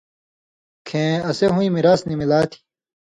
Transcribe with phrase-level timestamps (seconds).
[0.87, 2.59] کھیں اسے ہُویں میراث نی مِلا تھی؛